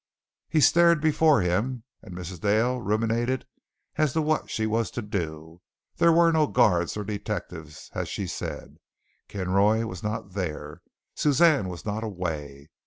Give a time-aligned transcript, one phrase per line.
[0.49, 2.39] He stared before him and Mrs.
[2.39, 3.45] Dale ruminated
[3.97, 5.61] as to what she was to do.
[5.97, 8.77] There were no guards or detectives, as she said.
[9.29, 10.81] Kinroy was not there.
[11.13, 12.71] Suzanne was not away.